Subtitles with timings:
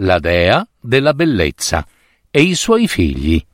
[0.00, 1.86] la dea della bellezza,
[2.30, 3.44] e i suoi figli.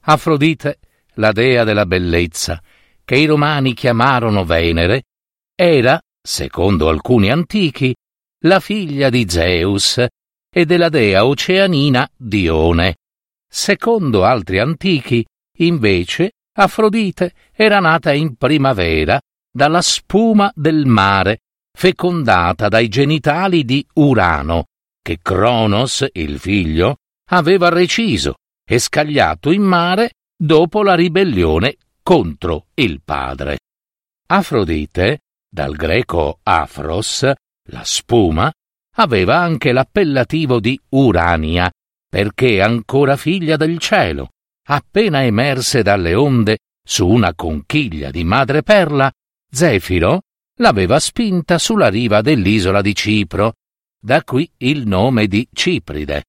[0.00, 0.78] Afrodite,
[1.14, 2.62] la dea della bellezza,
[3.04, 5.04] che i romani chiamarono Venere,
[5.54, 7.94] era, secondo alcuni antichi,
[8.44, 10.04] la figlia di Zeus
[10.52, 12.96] e della dea oceanina Dione.
[13.48, 15.24] Secondo altri antichi,
[15.58, 21.40] invece, Afrodite era nata in primavera dalla spuma del mare,
[21.72, 24.66] fecondata dai genitali di Urano,
[25.02, 26.96] che Cronos, il figlio,
[27.30, 28.34] aveva reciso
[28.64, 33.58] e scagliato in mare dopo la ribellione contro il padre.
[34.26, 37.30] Afrodite, dal greco afros,
[37.68, 38.52] la spuma,
[38.96, 41.70] aveva anche l'appellativo di Urania,
[42.08, 44.30] perché ancora figlia del cielo,
[44.68, 49.10] appena emerse dalle onde su una conchiglia di madreperla,
[49.52, 50.22] Zefiro
[50.60, 53.54] l'aveva spinta sulla riva dell'isola di Cipro,
[53.98, 56.24] da qui il nome di Cipride.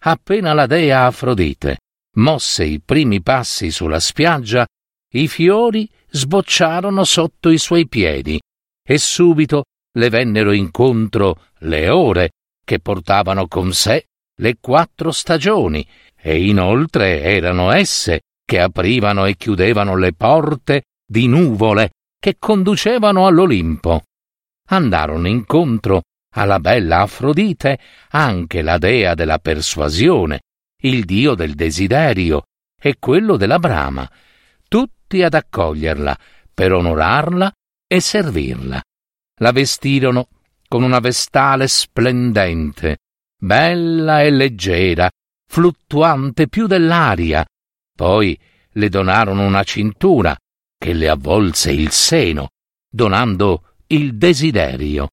[0.00, 1.78] Appena la dea Afrodite
[2.16, 4.66] mosse i primi passi sulla spiaggia,
[5.14, 8.40] i fiori sbocciarono sotto i suoi piedi
[8.86, 12.30] e subito le vennero incontro le ore
[12.64, 14.06] che portavano con sé
[14.40, 21.92] le quattro stagioni e inoltre erano esse che aprivano e chiudevano le porte di nuvole
[22.18, 24.02] che conducevano all'Olimpo.
[24.70, 26.02] Andarono incontro
[26.34, 27.78] alla bella Afrodite
[28.10, 30.40] anche la dea della persuasione,
[30.82, 32.44] il dio del desiderio
[32.80, 34.08] e quello della brama,
[34.68, 36.16] tutti ad accoglierla
[36.52, 37.52] per onorarla
[37.86, 38.80] e servirla.
[39.40, 40.28] La vestirono
[40.68, 42.98] con una vestale splendente,
[43.40, 45.10] bella e leggera,
[45.46, 47.44] fluttuante più dell'aria.
[47.96, 48.38] Poi
[48.72, 50.36] le donarono una cintura
[50.78, 52.50] che le avvolse il seno,
[52.88, 55.08] donando il desiderio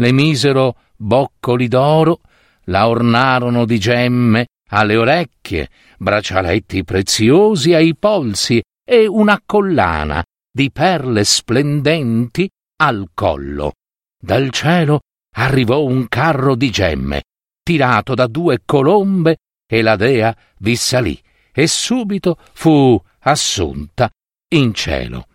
[0.00, 2.20] le misero boccoli d'oro,
[2.64, 11.24] la ornarono di gemme alle orecchie, braccialetti preziosi ai polsi e una collana di perle
[11.24, 13.72] splendenti al collo.
[14.18, 15.00] Dal cielo
[15.36, 17.24] arrivò un carro di gemme,
[17.62, 19.36] tirato da due colombe,
[19.70, 21.20] e la dea vi salì
[21.52, 24.10] e subito fu assunta
[24.50, 25.26] in cielo.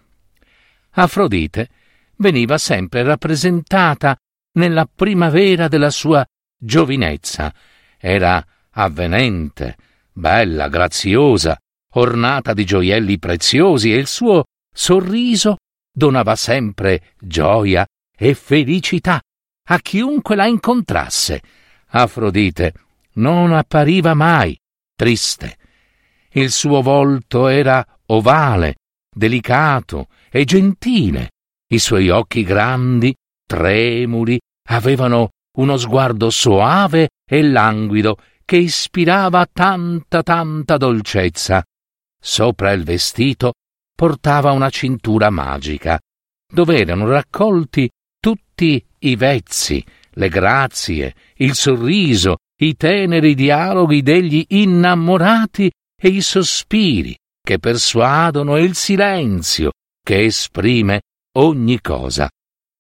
[0.92, 1.70] Afrodite
[2.18, 4.16] veniva sempre rappresentata
[4.54, 6.26] nella primavera della sua
[6.58, 7.54] giovinezza.
[7.98, 9.78] Era avvenente,
[10.12, 11.58] bella, graziosa,
[11.94, 15.58] ornata di gioielli preziosi e il suo sorriso
[15.92, 17.86] donava sempre gioia
[18.18, 19.22] e felicità
[19.68, 21.42] a chiunque la incontrasse.
[21.88, 22.74] Afrodite
[23.14, 24.58] non appariva mai
[24.96, 25.58] triste.
[26.32, 28.76] Il suo volto era ovale,
[29.16, 31.32] delicato e gentile,
[31.72, 33.16] i suoi occhi grandi,
[33.48, 34.38] tremuli
[34.70, 41.64] avevano uno sguardo soave e languido che ispirava tanta tanta dolcezza.
[42.20, 43.54] Sopra il vestito
[43.96, 46.00] portava una cintura magica,
[46.52, 47.90] dove erano raccolti
[48.20, 57.16] tutti i vezzi, le grazie, il sorriso, i teneri dialoghi degli innamorati e i sospiri
[57.46, 59.72] che persuadono e il silenzio
[60.04, 61.04] che esprime
[61.38, 62.28] ogni cosa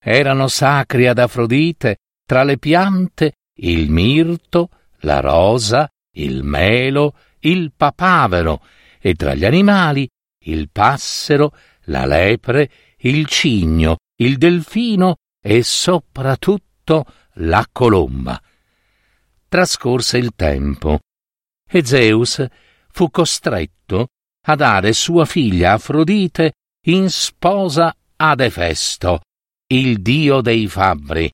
[0.01, 4.69] erano sacri ad Afrodite tra le piante il mirto,
[5.01, 8.65] la rosa, il melo, il papavero
[8.99, 10.09] e tra gli animali
[10.45, 11.55] il passero,
[11.85, 18.41] la lepre, il cigno, il delfino e soprattutto la colomba.
[19.47, 20.99] Trascorse il tempo
[21.67, 22.45] e Zeus
[22.89, 24.07] fu costretto
[24.47, 26.53] a dare sua figlia Afrodite
[26.87, 29.21] in sposa ad Efesto,
[29.67, 31.31] il dio dei fabbri.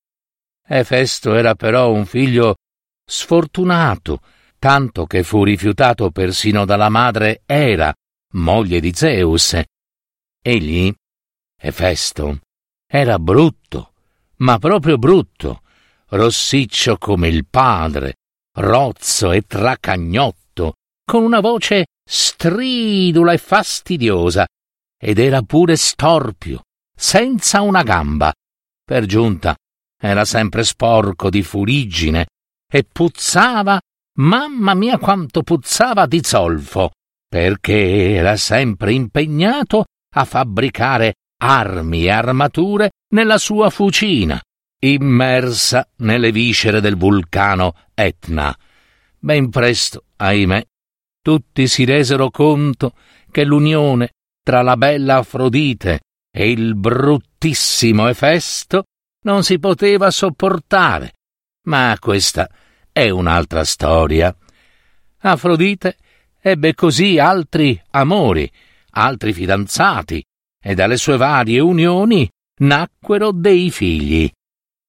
[0.66, 2.56] Efesto era però un figlio
[3.06, 4.22] sfortunato,
[4.58, 7.94] tanto che fu rifiutato persino dalla madre Era,
[8.36, 9.60] moglie di Zeus.
[10.42, 10.94] Egli,
[11.60, 12.40] Efesto,
[12.88, 13.94] era brutto,
[14.38, 15.64] ma proprio brutto,
[16.10, 18.16] rossiccio come il padre,
[18.58, 20.76] rozzo e tracagnotto,
[21.06, 24.46] con una voce stridula e fastidiosa,
[25.02, 26.64] ed era pure storpio,
[26.94, 28.34] senza una gamba.
[28.84, 29.56] Per giunta
[29.98, 32.26] era sempre sporco di furigine
[32.70, 33.80] e puzzava,
[34.18, 36.92] mamma mia quanto puzzava di zolfo,
[37.30, 44.42] perché era sempre impegnato a fabbricare armi e armature nella sua fucina,
[44.84, 48.54] immersa nelle viscere del vulcano Etna.
[49.18, 50.66] Ben presto, ahimè,
[51.22, 52.94] tutti si resero conto
[53.30, 54.12] che l'unione
[54.44, 56.02] tra la bella Afrodite
[56.32, 58.84] e il bruttissimo Efesto
[59.24, 61.14] non si poteva sopportare.
[61.68, 62.50] Ma questa
[62.92, 64.36] è un'altra storia.
[65.20, 65.98] Afrodite
[66.40, 68.52] ebbe così altri amori,
[68.92, 70.24] altri fidanzati,
[70.64, 72.30] e dalle sue varie unioni
[72.62, 74.30] nacquero dei figli.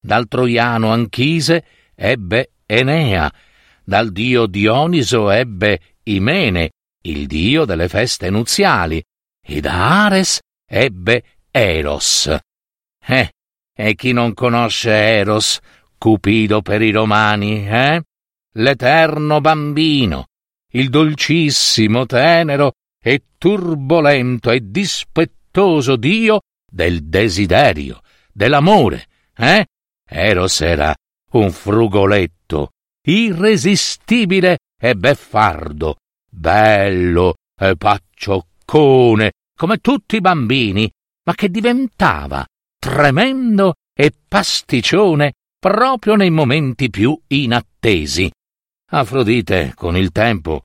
[0.00, 1.64] Dal troiano Anchise
[1.94, 3.30] ebbe Enea,
[3.84, 6.70] dal dio Dioniso ebbe Imene,
[7.02, 9.02] il dio delle feste nuziali,
[9.44, 12.34] e da Ares ebbe Eros.
[13.04, 13.32] Eh,
[13.74, 15.58] e chi non conosce Eros,
[15.98, 18.02] Cupido per i romani, eh?
[18.54, 20.26] L'eterno bambino,
[20.72, 28.00] il dolcissimo, tenero e turbolento e dispettoso dio del desiderio,
[28.32, 29.06] dell'amore,
[29.36, 29.66] eh?
[30.04, 30.94] Eros era
[31.32, 32.72] un frugoletto,
[33.06, 35.98] irresistibile e beffardo,
[36.28, 40.90] bello e paccioccone, come tutti i bambini,
[41.24, 42.44] ma che diventava
[42.80, 48.28] tremendo e pasticcione proprio nei momenti più inattesi.
[48.90, 50.62] Afrodite, con il tempo,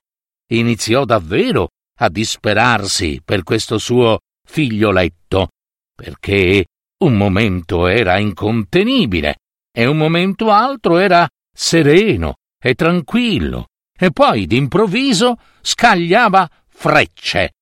[0.50, 1.68] iniziò davvero
[2.00, 5.50] a disperarsi per questo suo figlioletto,
[5.94, 6.66] perché
[7.04, 9.36] un momento era incontenibile
[9.70, 13.66] e un momento altro era sereno e tranquillo,
[13.98, 17.54] e poi d'improvviso scagliava frecce,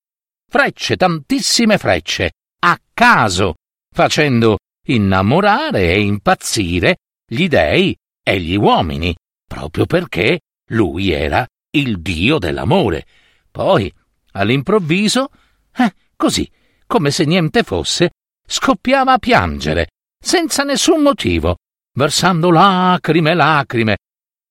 [0.47, 3.55] frecce, tantissime frecce, a caso,
[3.95, 6.97] facendo innamorare e impazzire
[7.27, 9.15] gli dei e gli uomini,
[9.47, 10.41] proprio perché
[10.71, 13.07] lui era il dio dell'amore.
[13.51, 13.93] Poi,
[14.33, 15.31] all'improvviso,
[15.77, 16.51] eh, così,
[16.87, 18.11] come se niente fosse,
[18.47, 19.89] scoppiava a piangere,
[20.23, 21.57] senza nessun motivo,
[21.95, 23.97] versando lacrime lacrime,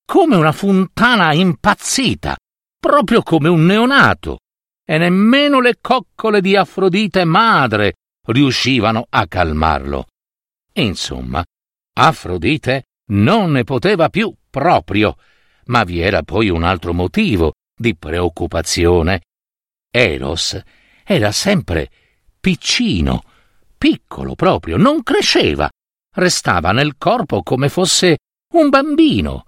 [0.05, 2.37] come una fontana impazzita,
[2.79, 4.39] proprio come un neonato,
[4.85, 7.95] e nemmeno le coccole di Afrodite madre
[8.27, 10.07] riuscivano a calmarlo.
[10.73, 11.43] Insomma,
[11.97, 15.17] Afrodite non ne poteva più proprio,
[15.65, 19.21] ma vi era poi un altro motivo di preoccupazione.
[19.91, 20.61] Eros
[21.03, 21.89] era sempre
[22.39, 23.23] piccino,
[23.77, 25.69] piccolo proprio, non cresceva,
[26.15, 28.17] restava nel corpo come fosse
[28.53, 29.45] un bambino.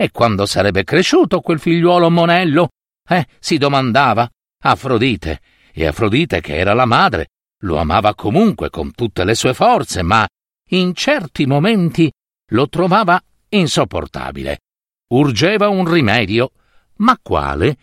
[0.00, 2.70] E quando sarebbe cresciuto quel figliuolo monello?
[3.06, 4.26] Eh, si domandava.
[4.62, 5.42] Afrodite,
[5.74, 7.32] e Afrodite, che era la madre,
[7.64, 10.26] lo amava comunque con tutte le sue forze, ma
[10.70, 12.10] in certi momenti
[12.52, 14.60] lo trovava insopportabile.
[15.08, 16.52] Urgeva un rimedio,
[16.96, 17.76] ma quale?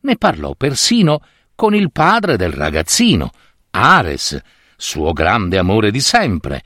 [0.00, 1.22] Ne parlò persino
[1.54, 3.30] con il padre del ragazzino,
[3.70, 4.38] Ares,
[4.76, 6.64] suo grande amore di sempre.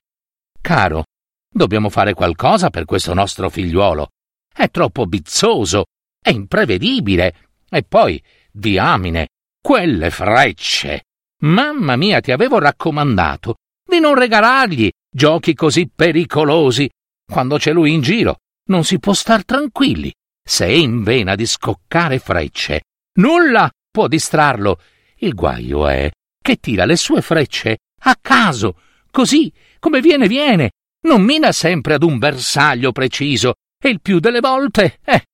[0.60, 1.04] Caro,
[1.48, 4.08] dobbiamo fare qualcosa per questo nostro figliuolo.
[4.52, 5.86] È troppo bizzoso,
[6.22, 7.48] è imprevedibile.
[7.68, 9.28] E poi, diamine,
[9.60, 11.04] quelle frecce.
[11.42, 16.88] Mamma mia, ti avevo raccomandato di non regalargli giochi così pericolosi.
[17.30, 18.38] Quando c'è lui in giro,
[18.68, 20.12] non si può star tranquilli.
[20.44, 22.82] Se è in vena di scoccare frecce,
[23.18, 24.80] nulla può distrarlo.
[25.16, 26.10] Il guaio è
[26.42, 30.72] che tira le sue frecce a caso, così come viene viene.
[31.02, 35.24] Non mina sempre ad un bersaglio preciso e il più delle volte, eh,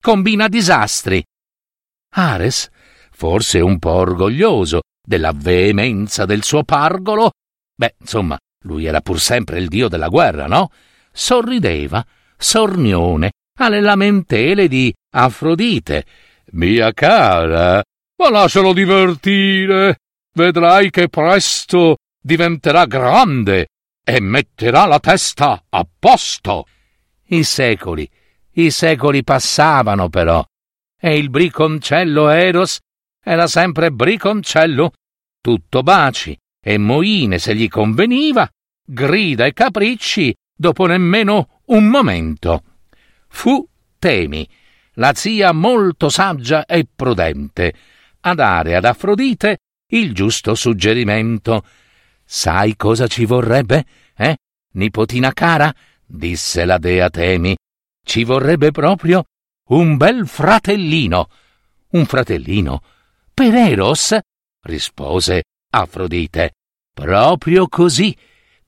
[0.00, 1.22] combina disastri.
[2.10, 2.70] Ares,
[3.10, 7.32] forse un po' orgoglioso della veemenza del suo pargolo,
[7.74, 10.70] beh, insomma, lui era pur sempre il dio della guerra, no?
[11.10, 16.04] Sorrideva, sornione, alle lamentele di Afrodite.
[16.52, 17.82] Mia cara,
[18.16, 19.96] ma lascialo divertire.
[20.32, 23.66] Vedrai che presto diventerà grande
[24.04, 26.66] e metterà la testa a posto.
[27.30, 28.08] I secoli,
[28.52, 30.42] i secoli passavano però,
[30.98, 32.78] e il briconcello Eros
[33.22, 34.92] era sempre briconcello,
[35.40, 38.48] tutto baci e moine se gli conveniva,
[38.82, 42.62] grida e capricci dopo nemmeno un momento.
[43.28, 43.66] Fu
[43.98, 44.48] Temi,
[44.94, 47.74] la zia molto saggia e prudente,
[48.20, 49.58] a dare ad Afrodite
[49.90, 51.62] il giusto suggerimento.
[52.24, 53.84] Sai cosa ci vorrebbe,
[54.16, 54.36] eh?
[54.72, 55.74] Nipotina cara,
[56.08, 57.54] disse la dea Temi,
[58.02, 59.24] ci vorrebbe proprio
[59.68, 61.28] un bel fratellino.
[61.90, 62.82] Un fratellino
[63.34, 64.18] per Eros?
[64.62, 66.52] rispose Afrodite.
[66.92, 68.16] Proprio così.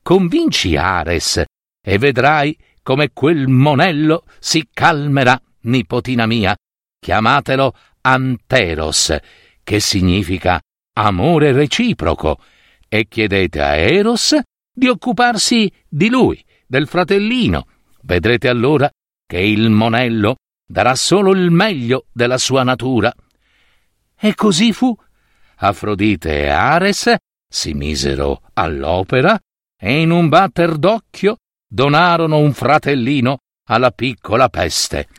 [0.01, 1.43] Convinci Ares
[1.83, 6.55] e vedrai come quel monello si calmerà, nipotina mia.
[6.99, 9.15] Chiamatelo Anteros,
[9.63, 10.59] che significa
[10.93, 12.39] amore reciproco,
[12.87, 14.37] e chiedete a Eros
[14.73, 17.67] di occuparsi di lui, del fratellino.
[18.03, 18.89] Vedrete allora
[19.27, 23.13] che il monello darà solo il meglio della sua natura.
[24.17, 24.95] E così fu.
[25.57, 27.13] Afrodite e Ares
[27.45, 29.37] si misero all'opera
[29.77, 35.09] e in un batter d'occhio donarono un fratellino alla piccola peste.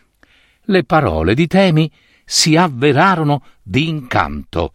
[0.62, 1.92] Le parole di Temi
[2.24, 4.72] si avverarono di incanto.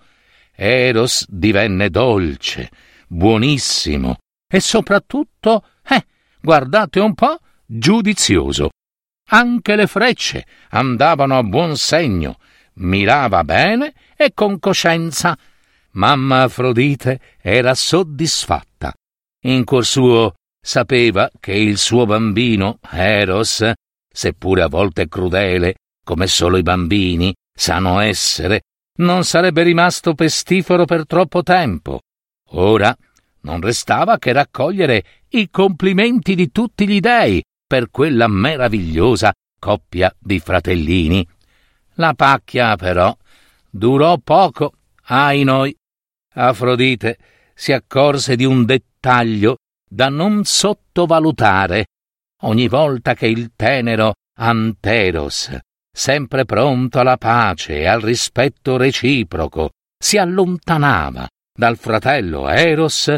[0.54, 2.70] Eros divenne dolce,
[3.08, 4.18] buonissimo
[4.50, 5.66] e soprattutto,
[6.48, 8.70] guardate un po', giudizioso.
[9.32, 12.38] Anche le frecce andavano a buon segno,
[12.76, 15.38] mirava bene e con coscienza.
[15.92, 18.94] Mamma Afrodite era soddisfatta.
[19.44, 23.70] In cuor suo sapeva che il suo bambino, Eros,
[24.10, 28.62] seppure a volte crudele, come solo i bambini sanno essere,
[29.00, 32.00] non sarebbe rimasto pestifero per troppo tempo.
[32.52, 32.96] Ora
[33.42, 40.40] non restava che raccogliere i complimenti di tutti gli dei per quella meravigliosa coppia di
[40.40, 41.28] fratellini.
[41.96, 43.16] La pacchia, però,
[43.70, 44.74] durò poco,
[45.06, 45.76] ai noi.
[46.34, 47.18] Afrodite
[47.54, 49.58] si accorse di un dettaglio
[49.90, 51.88] da non sottovalutare.
[52.42, 55.58] Ogni volta che il tenero Anteros,
[55.92, 63.18] sempre pronto alla pace e al rispetto reciproco, si allontanava dal fratello Eros,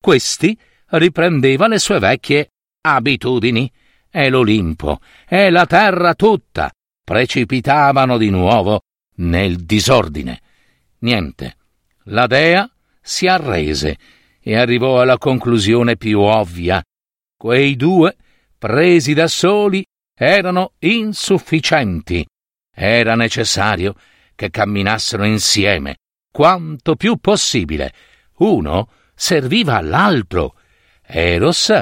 [0.00, 2.48] questi riprendeva le sue vecchie
[2.80, 3.70] abitudini
[4.10, 6.72] e l'Olimpo e la terra tutta
[7.04, 8.80] precipitavano di nuovo
[9.16, 10.40] nel disordine.
[11.00, 11.56] Niente.
[12.04, 12.68] La dea
[13.02, 13.98] si arrese
[14.40, 16.82] e arrivò alla conclusione più ovvia.
[17.36, 18.16] Quei due,
[18.56, 19.84] presi da soli,
[20.16, 22.26] erano insufficienti.
[22.74, 23.94] Era necessario
[24.34, 25.96] che camminassero insieme,
[26.34, 27.92] quanto più possibile.
[28.38, 30.56] Uno serviva all'altro.
[31.00, 31.72] Eros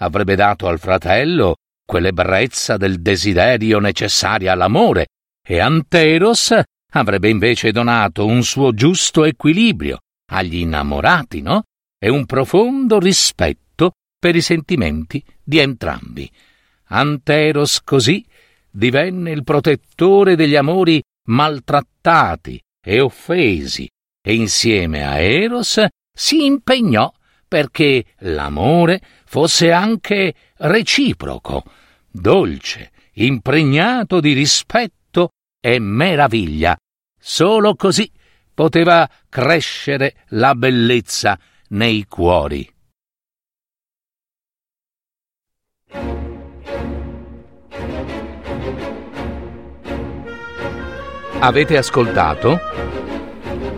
[0.00, 5.06] avrebbe dato al fratello quell'ebbrezza del desiderio necessaria all'amore,
[5.42, 6.54] e Anteros
[6.90, 10.00] avrebbe invece donato un suo giusto equilibrio
[10.30, 11.62] agli innamorati, no?
[11.98, 16.30] E un profondo rispetto per i sentimenti di entrambi.
[16.88, 18.22] Anteros così
[18.70, 23.88] divenne il protettore degli amori maltrattati e offesi,
[24.22, 27.12] e insieme a Eros si impegnò
[27.48, 31.64] perché l'amore fosse anche reciproco,
[32.08, 36.76] dolce, impregnato di rispetto e meraviglia.
[37.20, 38.10] Solo così
[38.54, 41.38] poteva crescere la bellezza
[41.68, 42.70] nei cuori.
[51.40, 53.01] Avete ascoltato?